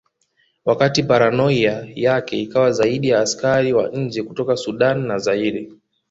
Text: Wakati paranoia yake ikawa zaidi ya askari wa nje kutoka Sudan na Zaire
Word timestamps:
Wakati 0.65 1.03
paranoia 1.03 1.87
yake 1.95 2.39
ikawa 2.41 2.71
zaidi 2.71 3.09
ya 3.09 3.19
askari 3.19 3.73
wa 3.73 3.89
nje 3.89 4.23
kutoka 4.23 4.55
Sudan 4.57 5.05
na 5.07 5.17
Zaire 5.17 5.69